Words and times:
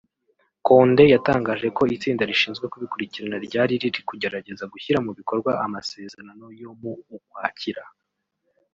Condé 0.67 1.03
yatangaje 1.13 1.67
ko 1.77 1.81
itsinda 1.95 2.23
rishinzwe 2.31 2.65
kubikurikirana 2.71 3.37
ryari 3.45 3.73
riri 3.81 4.01
kugerageza 4.09 4.63
gushyira 4.73 4.99
mu 5.05 5.11
bikorwa 5.19 5.51
amasezerano 5.65 6.45
yo 6.61 6.71
mu 6.81 6.91
Ukwakira 7.15 7.83